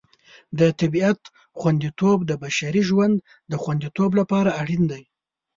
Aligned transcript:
د 0.59 0.61
طبیعت 0.79 1.21
خوندیتوب 1.59 2.17
د 2.25 2.31
بشري 2.43 2.81
ژوند 2.89 3.15
د 3.51 3.53
خوندیتوب 3.63 4.11
لپاره 4.19 4.49
اړین 4.61 4.83
دی. 4.91 5.03